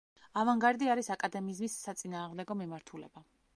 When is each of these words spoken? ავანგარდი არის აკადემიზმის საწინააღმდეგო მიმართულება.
ავანგარდი 0.43 0.89
არის 0.93 1.09
აკადემიზმის 1.17 1.77
საწინააღმდეგო 1.83 2.59
მიმართულება. 2.65 3.27